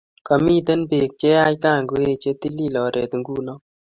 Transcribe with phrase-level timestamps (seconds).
[0.27, 3.53] Kimiten beek cheyach kangoeche, tilil oret nguno